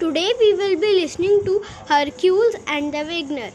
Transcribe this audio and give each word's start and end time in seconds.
Today 0.00 0.32
we 0.38 0.54
will 0.54 0.78
be 0.80 1.00
listening 1.00 1.44
to 1.44 1.60
Hercules 1.88 2.54
and 2.68 2.94
the 2.94 3.04
Wagoner. 3.04 3.50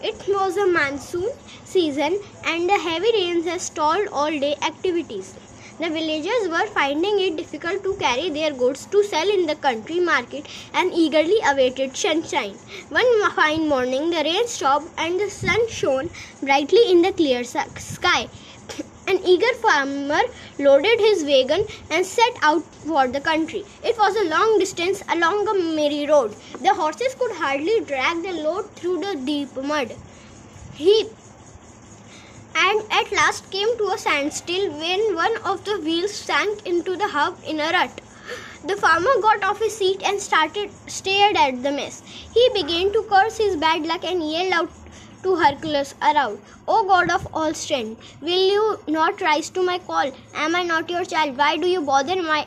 It 0.00 0.28
was 0.28 0.56
a 0.56 0.64
monsoon 0.64 1.30
season 1.64 2.20
and 2.46 2.68
the 2.68 2.78
heavy 2.78 3.10
rains 3.14 3.46
had 3.46 3.60
stalled 3.60 4.06
all 4.12 4.30
day 4.30 4.54
activities. 4.62 5.34
The 5.80 5.90
villagers 5.90 6.48
were 6.48 6.68
finding 6.68 7.18
it 7.18 7.36
difficult 7.36 7.82
to 7.82 7.94
carry 7.94 8.30
their 8.30 8.52
goods 8.52 8.86
to 8.92 9.02
sell 9.02 9.28
in 9.28 9.46
the 9.46 9.56
country 9.56 9.98
market 9.98 10.46
and 10.72 10.92
eagerly 10.94 11.40
awaited 11.44 11.96
sunshine. 11.96 12.54
One 12.90 13.30
fine 13.32 13.68
morning, 13.68 14.10
the 14.10 14.22
rain 14.22 14.46
stopped 14.46 14.86
and 14.98 15.18
the 15.18 15.28
sun 15.28 15.68
shone 15.68 16.10
brightly 16.40 16.92
in 16.92 17.02
the 17.02 17.12
clear 17.12 17.42
sky. 17.42 18.28
An 19.18 19.26
eager 19.26 19.52
farmer 19.54 20.20
loaded 20.60 21.00
his 21.00 21.24
wagon 21.24 21.64
and 21.90 22.06
set 22.06 22.36
out 22.40 22.62
for 22.62 23.08
the 23.08 23.20
country. 23.20 23.64
It 23.82 23.98
was 23.98 24.14
a 24.14 24.28
long 24.28 24.60
distance 24.60 25.02
along 25.08 25.48
a 25.48 25.54
miry 25.54 26.06
road. 26.06 26.36
The 26.60 26.72
horses 26.72 27.16
could 27.16 27.32
hardly 27.32 27.80
drag 27.80 28.22
the 28.22 28.32
load 28.32 28.70
through 28.76 29.00
the 29.00 29.16
deep 29.16 29.56
mud. 29.56 29.92
He 30.74 31.08
and 32.54 32.82
at 32.92 33.10
last 33.10 33.50
came 33.50 33.76
to 33.78 33.88
a 33.88 33.98
standstill 33.98 34.70
when 34.78 35.16
one 35.16 35.36
of 35.38 35.64
the 35.64 35.80
wheels 35.80 36.14
sank 36.14 36.64
into 36.64 36.96
the 36.96 37.08
hub 37.08 37.38
in 37.44 37.58
a 37.58 37.72
rut. 37.72 38.00
The 38.64 38.76
farmer 38.76 39.20
got 39.20 39.42
off 39.42 39.58
his 39.58 39.76
seat 39.76 40.00
and 40.04 40.20
started 40.20 40.70
stared 40.86 41.36
at 41.36 41.62
the 41.64 41.72
mess. 41.72 42.02
He 42.34 42.50
began 42.54 42.92
to 42.92 43.02
curse 43.10 43.38
his 43.38 43.56
bad 43.56 43.84
luck 43.84 44.04
and 44.04 44.30
yelled 44.30 44.52
out 44.52 44.77
to 45.22 45.36
Hercules 45.36 45.94
aloud, 46.00 46.38
O 46.66 46.86
God 46.86 47.10
of 47.10 47.26
all 47.32 47.54
strength, 47.54 48.16
will 48.20 48.46
you 48.54 48.78
not 48.88 49.20
rise 49.20 49.50
to 49.50 49.62
my 49.62 49.78
call? 49.78 50.12
Am 50.34 50.54
I 50.54 50.62
not 50.62 50.90
your 50.90 51.04
child? 51.04 51.36
Why 51.36 51.56
do 51.56 51.66
you 51.66 51.82
bother 51.82 52.22
my 52.22 52.46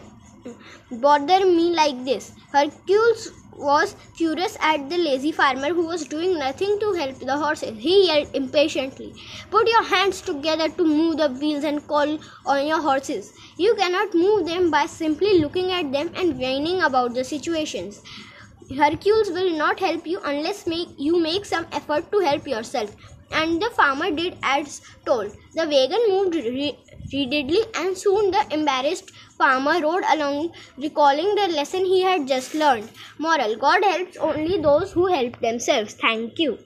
bother 0.92 1.46
me 1.46 1.74
like 1.76 2.04
this? 2.06 2.34
Hercules 2.52 3.32
was 3.54 3.96
furious 4.16 4.58
at 4.60 4.90
the 4.90 4.98
lazy 4.98 5.32
farmer 5.32 5.68
who 5.68 5.86
was 5.86 6.06
doing 6.08 6.38
nothing 6.40 6.78
to 6.80 6.94
help 6.94 7.20
the 7.20 7.38
horses. 7.38 7.78
He 7.78 8.08
yelled 8.08 8.30
impatiently, 8.34 9.14
Put 9.50 9.68
your 9.68 9.84
hands 9.84 10.22
together 10.22 10.70
to 10.70 10.84
move 10.84 11.18
the 11.18 11.30
wheels 11.30 11.64
and 11.64 11.86
call 11.88 12.18
on 12.46 12.66
your 12.68 12.82
horses. 12.82 13.34
You 13.58 13.76
cannot 13.76 14.14
move 14.16 14.46
them 14.48 14.72
by 14.72 14.86
simply 14.86 15.40
looking 15.40 15.72
at 15.72 15.92
them 15.92 16.12
and 16.16 16.40
whining 16.40 16.82
about 16.82 17.14
the 17.14 17.24
situations. 17.24 18.02
Hercules 18.76 19.30
will 19.30 19.52
not 19.58 19.80
help 19.80 20.08
you 20.08 20.20
unless 20.24 20.66
make, 20.68 20.90
you 20.98 21.20
make 21.20 21.46
some 21.46 21.68
effort 21.72 22.12
to 22.12 22.20
help 22.20 22.48
yourself. 22.48 22.96
And 23.32 23.62
the 23.62 23.70
farmer 23.70 24.12
did 24.12 24.38
as 24.44 24.82
told. 25.06 25.32
The 25.54 25.68
wagon 25.68 26.02
moved 26.10 26.36
re- 26.36 26.78
readily, 27.14 27.64
and 27.76 27.98
soon 27.98 28.32
the 28.32 28.46
embarrassed 28.52 29.12
farmer 29.38 29.80
rode 29.82 30.04
along, 30.14 30.54
recalling 30.78 31.36
the 31.36 31.48
lesson 31.48 31.86
he 31.86 32.02
had 32.02 32.28
just 32.28 32.54
learned. 32.54 32.90
Moral 33.18 33.56
God 33.56 33.84
helps 33.84 34.18
only 34.18 34.62
those 34.62 34.92
who 34.92 35.08
help 35.08 35.40
themselves. 35.40 35.94
Thank 35.94 36.40
you. 36.40 36.58